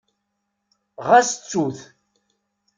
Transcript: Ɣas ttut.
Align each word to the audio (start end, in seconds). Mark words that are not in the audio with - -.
Ɣas 1.07 1.29
ttut. 1.33 1.77